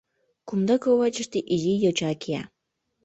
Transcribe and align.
Кумда 0.47 0.75
кроватьыште 0.81 1.39
изи 1.53 1.73
йоча 1.83 2.11
кия. 2.21 2.43